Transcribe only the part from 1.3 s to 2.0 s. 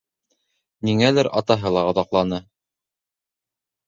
атаһы ла